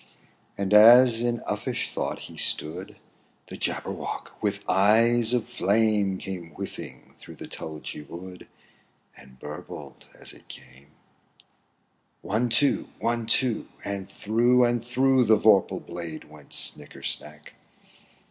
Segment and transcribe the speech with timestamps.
[0.57, 2.97] And as in uffish thought he stood,
[3.49, 6.17] The Jabberwock with eyes of flame.
[6.17, 8.47] Came whiffling through the tulgey wood,
[9.15, 10.87] And burbled as it came!
[12.23, 13.03] 870 Nonsense One, two I.
[13.05, 13.67] One, two!
[13.85, 17.53] And through, and through The vorpal blade went snicker snack!